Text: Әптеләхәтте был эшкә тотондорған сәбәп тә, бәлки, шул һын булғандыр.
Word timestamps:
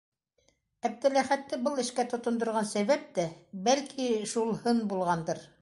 Әптеләхәтте 0.89 1.59
был 1.67 1.83
эшкә 1.83 2.07
тотондорған 2.15 2.71
сәбәп 2.73 3.07
тә, 3.19 3.29
бәлки, 3.69 4.13
шул 4.37 4.55
һын 4.65 4.85
булғандыр. 4.95 5.49